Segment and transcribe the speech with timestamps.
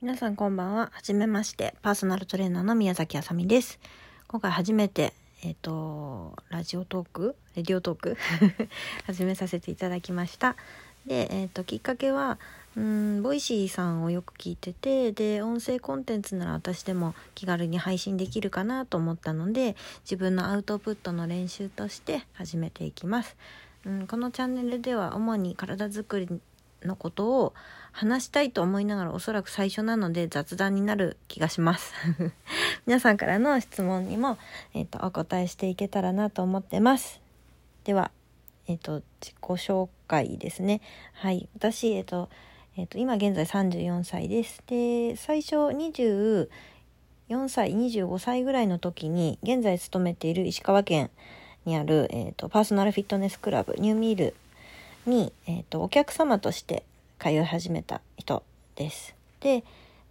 [0.00, 0.92] 皆さんこんばんは。
[0.92, 1.74] はじめまして。
[1.82, 3.80] パーソナルトレーナーの宮崎あさみです。
[4.28, 7.34] 今回初めて、えっ、と、ラジオトーク？
[7.56, 8.16] レディオトーク？
[9.06, 10.54] 始めさせていただきました。
[11.04, 12.38] で、えっ、と、きっかけは、
[12.76, 23.36] うん、 Voicy さんをよく聞いてて、で、音声コンテンツなら私でも気軽に配信できるかなと思ったので、自分のアウトプットの練習として始めていきます。
[23.84, 26.28] うん、このチャンネルでは主に体づくり
[26.84, 27.54] のことを
[27.92, 31.92] 話したいと思いながらおそらく最初なので雑談になる気がします。
[32.86, 34.38] 皆さんからの質問にも、
[34.74, 37.20] えーと、お答えしていけたらなと思ってます。
[37.84, 38.10] では、
[38.66, 40.80] えーと、自己紹介ですね。
[41.14, 41.48] はい。
[41.54, 42.28] 私、えーと
[42.80, 44.62] えー、と今現在34歳です。
[44.68, 46.48] で最初24
[47.48, 51.10] 歳25歳ぐらいの時に現在勤めている石川県
[51.64, 54.34] にある、えー、とパーソナルフィットネスクラブニューミール
[55.08, 56.84] に、えーと、お客様として
[57.18, 58.44] 通い始めた人
[58.76, 59.16] です。
[59.40, 59.64] で、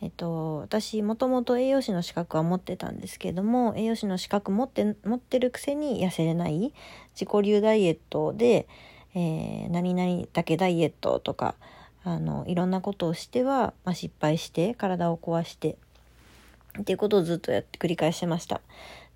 [0.00, 6.72] えっ、ー、と、私もともと栄養士の資格は持ってたんですけども栄養士の資格持って持ってるくせに痩せれない
[7.14, 8.66] 自己流ダイエットで、
[9.14, 11.54] えー、何々だけダイエットとか
[12.04, 15.76] あのいろんなことをしては、まあ、失敗して体を壊して
[16.80, 18.60] っていうことをずっとやって繰り返してました。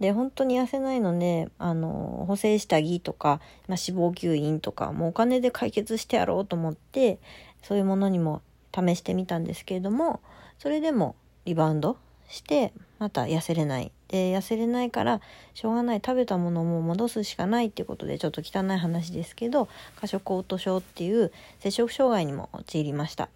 [0.00, 7.18] で本当に痩せないのであの補正下着とか、まあ、脂肪吸引とかもうお金で解決してやろうと思って
[7.62, 8.42] そういうものにも
[8.74, 10.20] 試してみたんですけれども
[10.58, 11.96] それでもリバウンド
[12.28, 13.92] してまた痩せれない。
[14.08, 15.20] で痩せれないから
[15.54, 16.02] しょうがない。
[16.04, 23.28] 食べたものも戻すしかないっていうことでちょっと汚い話ですけど過食嘔吐症っていう摂食障害にも陥りました。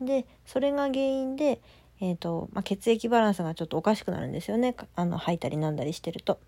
[0.00, 1.60] でそれが原因で
[2.00, 6.38] えーとまあ、血液バランスがちょっとおかしくなるんですよねあの吐いたりなんだりしてると。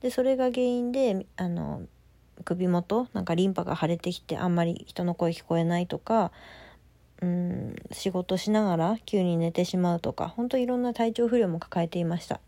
[0.00, 1.82] でそれが原因であの
[2.44, 6.30] 首元なんかリンパが腫れてきてあんまり人の声聞こえないとか
[7.22, 12.40] うん仕事しながら急に寝てしまうとか本当いろんな体調不良も抱えていました。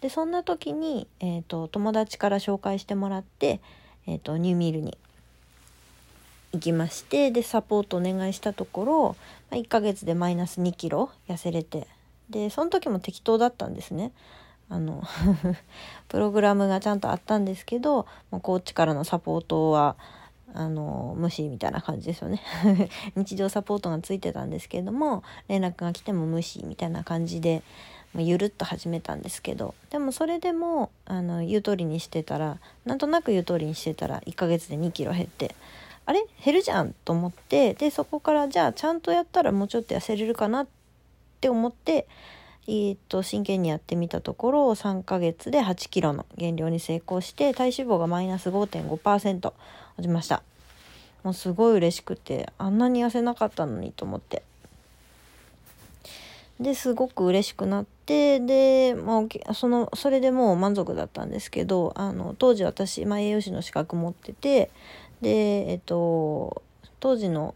[0.00, 3.60] でそんな時に、えーと、友達から紹介してもらって、
[4.06, 4.96] えーとニューミールに
[6.52, 9.16] 行きましてでサポートお願いしたところ、
[9.50, 11.86] まあ、1ヶ月でマイナス2キロ痩せれて
[12.30, 14.12] でその時も適当だったんですね。
[14.70, 15.02] あの
[16.08, 19.96] プログラムがちゃんとあったんですけどもうコーチからのサポートは
[20.52, 22.42] あの無視みたいな感じですよね
[23.16, 27.62] 日常サポートがついてたんですけれども連絡が来ても無視みたいな感じで
[28.14, 35.54] ゆるっと始めたんですけどでもそれでもあの言う通りにしてたらなんとなく言う通りにしてたら1ヶ月で2キロ減って
[36.08, 36.24] あれ？
[36.42, 40.66] 減るじゃんと思ってでそこからじゃあちゃんとやったらもうちょっと痩せれるかなっ
[41.42, 42.08] て思って
[42.66, 49.54] えー、っと真剣にやってみたところ3ヶ月で8キロの減量に成功して体脂肪がマイナス5.5%落
[50.00, 50.42] ちました。
[51.24, 54.42] もうすごい嬉しくてあんなに痩せなかったのにと思って。
[56.60, 64.70] ですごく嬉しくなってで、まあ、そのそれでもう満足だったんですけどあの当時私、まあ、栄養士の資格持ってて
[65.20, 66.62] で、えっと、
[67.00, 67.54] 当時の、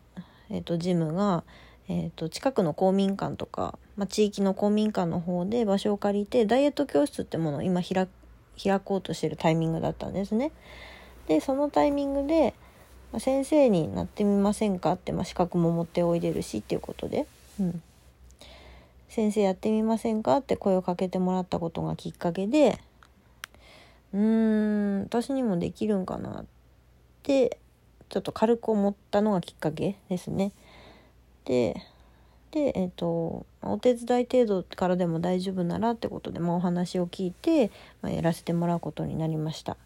[0.50, 1.44] えっと、ジムが、
[1.88, 8.08] えっと、近くの公民館とか、まあ、地域の公民館の方で場所を借りてダイエット教室ってものを今開
[8.80, 10.52] こうとしてるタイミングだったんですね。
[11.28, 12.54] でそのタイミングで、
[13.12, 17.26] まあ、先生になってみませんかって、まあ、資格も持っておいでるしっていうことで、
[17.60, 17.82] うん、
[19.08, 22.78] 先生やってみませんかって声をかけてもらったことがきっかけで
[24.12, 26.61] うーん私にもできるんかなって。
[27.22, 30.52] ちょっと軽く思ったのがきっかけですね。
[31.44, 31.76] で
[32.50, 37.70] でえ、ー、とお手伝い程度からでも大丈夫ならってことで、まあ、お話を聞いて、
[38.02, 39.76] まあ、やらせてもらうことになりました。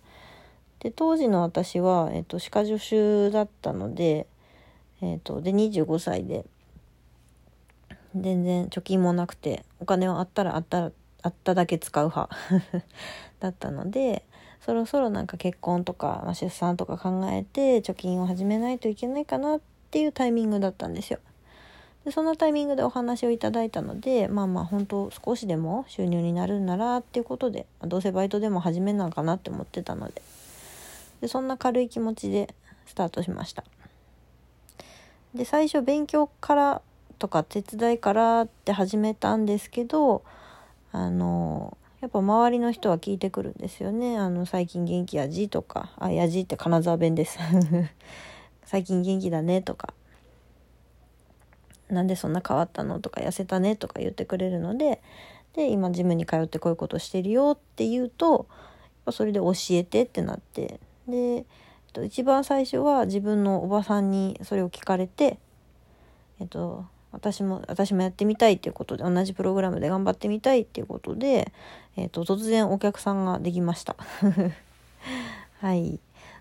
[0.80, 4.26] で当時の私は、えーと、歯科助手だったので,、
[5.00, 6.44] えーと、で25歳で
[8.14, 10.90] 全然貯金もなくてお金はあったらあった
[11.22, 12.36] あっただけ使う派
[13.40, 14.24] だったので
[14.66, 19.60] そろそろなんか結婚とか、まあ、出産とか考えて貯金を始めないといけないかなっ
[19.92, 21.20] ていうタイミングだったんですよ。
[22.04, 30.20] でそのタイミングでお話をいただいたのでまあまあ本当少しでも収入になるんならっていうことで、ま、どうせバイトでも始めなのかなって思ってたので
[31.20, 32.52] でそんな軽い気持ちで
[32.86, 33.62] スタートしました。
[35.32, 36.82] で最初勉強から
[37.20, 40.24] とか手伝いからって始めたんですけど
[40.90, 44.18] あのやっぱ周りの人は聞いてくるんですよね。
[44.18, 47.38] あの、最近元気やじとか、あ、やじって金沢弁です。
[48.64, 49.94] 最近元気だねとか、
[51.88, 55.00] なんでそんな変わったのとか、痩せたねとか言ってくれるので、
[55.54, 58.46] で、今ジムに通ってこういうことしてるよって言うと、
[59.10, 61.46] それで教えてってなって、で、
[62.04, 65.38] 一番最初は自分のおばさんにそれを聞かれて、
[66.40, 71.52] えっと、私も私もやってみたいっていうことで同じプログラムで頑張ってみたいっていうことで、
[71.96, 73.96] えーと、突然お客さんができました。
[75.60, 75.98] はい。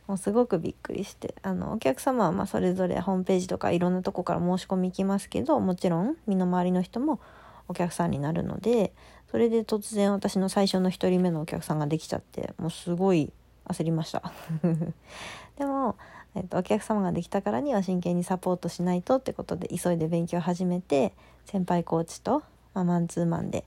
[0.08, 1.36] もうすごくびっくりして。
[1.42, 7.20] あのお客様はまそれぞれホームページとかいろんなとこから申し込み行きますけどもちろん身の回りの人も
[7.68, 8.94] お客さんになるので
[9.32, 13.32] それで突然私の最初の1人目のお客さんができちゃってもうすごい
[13.66, 14.32] 焦りました。
[15.58, 15.96] でも
[16.36, 21.14] えっと、お客様ができたからには真剣にサポートしないとってことで急いで勉強始めて
[21.46, 22.44] 先輩コーチと、
[22.74, 23.64] まあ、マンツーマンで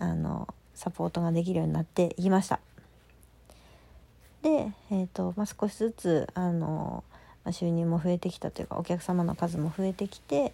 [0.00, 2.60] あのサポートができるようになっていきました。
[4.42, 7.02] で、えーとまあ、少しずつあの、
[7.44, 10.52] まあ、収入も増えてきたというかお客様の数も増えてきて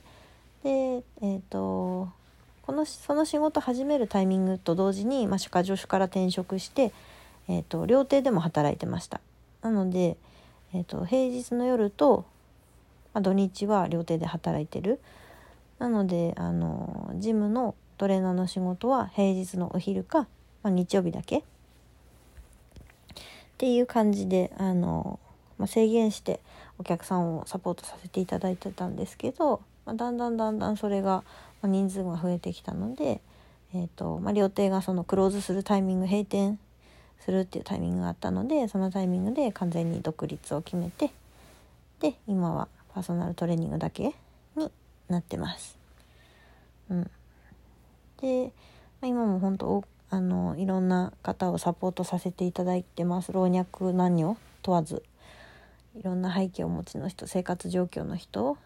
[0.62, 2.08] で、えーと、
[2.62, 6.93] このその仕事始めるタイミングと同時に、まあ、歯科助手から転職して、
[7.49, 9.20] えーと料亭でも働いてました。
[9.62, 10.17] なので
[10.72, 12.25] えーと、平日の夜と、
[13.12, 15.00] まあ、土日は料亭で働いてる
[15.81, 20.29] なのであのジムのトレーナーの仕事は平日のお昼か、
[20.62, 21.38] まあ、日曜日だけ。
[21.38, 21.43] っ
[23.59, 25.19] ていう感じであの、
[25.59, 26.41] まあ、制限して
[26.79, 31.25] お客さんをサポートさせていただいてたんですけど、まあ、だんだんだんだんそれが、
[31.61, 33.21] ま人数が増えてきたので、
[33.75, 36.59] えーとま料亭がそのクローズするタイミング閉店
[37.21, 41.11] するっていうタイミングがあったのでそのタイミングで完全に独立を決めて
[42.00, 44.15] で今はパーソナルトレーニングだけ
[45.11, 45.79] なってます。
[46.91, 47.11] うん、
[48.21, 48.51] で、ま
[49.03, 53.33] あ、今も本当あのいろんな方をサポートさせていただいてます。
[53.33, 55.03] 老若男女問わず
[55.97, 58.59] いろんな背景をお持ちの人生活状況の人を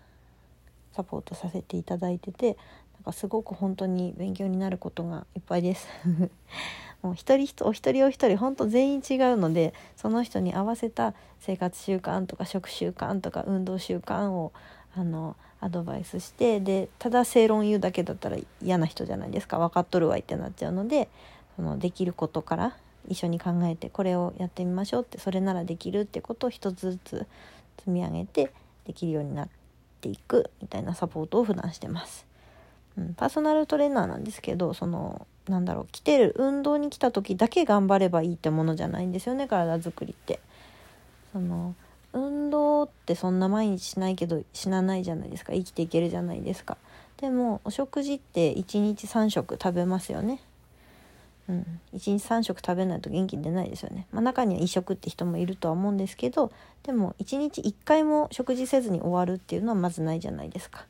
[0.93, 2.57] サポートさせていただいてて
[2.95, 5.87] なんかすごく本当に勉強になることがいっぱいです。
[7.03, 14.53] もう一人お一人お一人本当全員違うのでその人に合わせた生活習慣とか食習慣とか運動習慣を
[14.97, 21.09] あのアドバイスしてでただ正論言うだけだったら嫌な人じゃないですか分かっとるわいってなっちゃうので
[21.57, 22.77] そのできることから
[23.09, 27.27] 一緒に考えてこれをやってみましょうってそれならできるってことを一つずつ
[27.79, 28.53] 積み上げて
[28.87, 29.49] できるようになっ
[30.01, 32.27] ていくみたいなサポートを普段してます。
[32.97, 40.41] うん、パーソナルトレーナーなんですけどそのなんだろう来てる運動に来た時だけ頑張ればいいってものじゃないんですよね体づくりって。
[41.33, 41.75] その
[42.15, 46.79] 運動ってそんな毎日しないけど死なないじゃないですか生きていけるじゃないですか。
[47.19, 50.41] でもお食事って1日3食食べますよね。
[51.49, 54.07] うん、1日3食食べないと元気出ないですよね。
[54.13, 56.51] まあ、中には1食って人もいるとは思うんですけど
[56.85, 60.81] でも1日1回も食事せずに終わるっていうのはまずないじゃないですか。
[60.81, 60.85] っ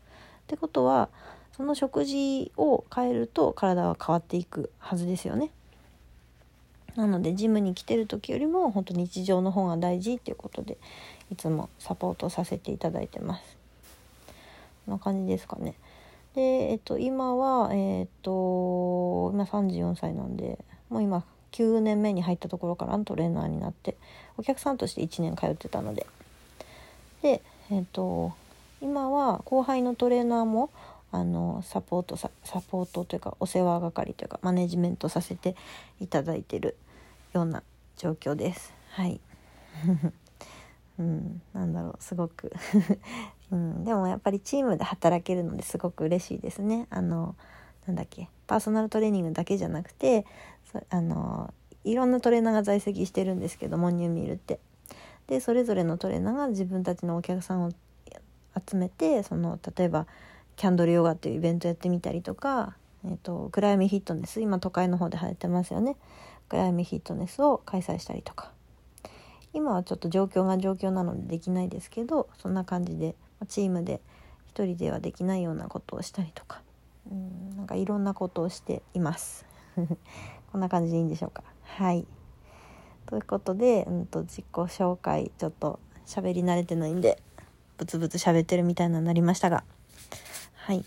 [0.46, 1.08] てことは
[1.56, 5.50] その食事を変えると体は変わっていくはずですよね。
[6.96, 10.78] なのでジムに来てる時よりも本当日常の方が大事っていうことで
[11.32, 13.56] いつもサポートさせていただいてます。
[14.86, 15.74] こんな感じですかね。
[16.34, 20.58] で、えっと、今は、えっと、今34歳なんで、
[20.90, 23.96] もう今9年目に入ったところからトレーナーになって、
[24.36, 26.06] お客さんとして1年通ってたので。
[27.22, 27.40] で、
[27.70, 28.32] えっと、
[28.82, 30.70] 今は後輩のトレーナーも
[31.10, 32.28] あのサポートサ
[32.68, 35.54] ポートというかお世話係というかマネジメントさせて
[36.00, 36.76] いただいてる
[37.34, 37.62] ような
[37.96, 38.72] 状況です。
[38.90, 39.20] はい
[40.98, 42.52] うん、なんだろうすごく
[43.50, 46.86] うん、でもやっぱりチームで働けるのですごく嬉しいですね。
[46.90, 47.34] あの
[47.86, 50.24] なんだっけパーソナルトレーニングだけじゃなくて
[50.88, 54.60] あのいろんなトレーナーが在籍してるんですけどモニューミルって。
[55.26, 57.70] でそれぞれのトレーナーが自分たちのお客さんを
[58.68, 60.06] 集めてその例えば
[60.56, 65.96] キャンドルヨガっていうイベントやってみたりとか、えーと、暗闇フィットネス今都会の方で流行ってますよね
[66.48, 68.52] 暗闇フィットネスを開催したりとか。
[69.52, 73.14] 今はちょっと状況が状況なのでできないですけどそんな感じで
[73.46, 74.00] チームで
[74.48, 76.62] 一人ではできないようなことをしたりとか。
[77.10, 79.46] うんなんかいろんなことをしています。
[80.52, 81.42] こんな感じでいいんでしょうか。
[81.62, 82.06] はい。
[83.06, 87.22] ということで、うんと、自己紹介ちょっと喋り慣れてないんで
[87.76, 89.64] ブツブツ喋ってるみたいなになりましたが。
[90.54, 90.84] はい。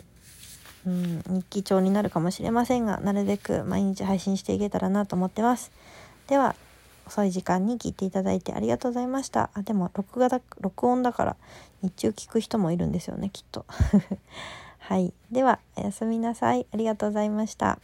[0.88, 5.72] うん日記帳になるかもしれませんがなるべく毎日配信していけたらなと思ってます。
[6.27, 6.56] では
[7.06, 9.50] 遅い時間に聞いていただいてありがとうございました。
[9.53, 11.36] あでも録画だ録音だから
[11.82, 13.65] 日中聞く人もいるんですよねきっと。
[14.79, 15.13] はい。
[15.29, 16.65] ではおやすみなさい。
[16.72, 17.79] ありがとうございました。